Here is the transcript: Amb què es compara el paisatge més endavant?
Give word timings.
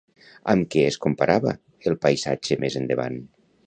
Amb 0.53 0.69
què 0.75 0.85
es 0.93 0.97
compara 1.05 1.37
el 1.53 2.01
paisatge 2.07 2.63
més 2.67 2.83
endavant? 2.85 3.27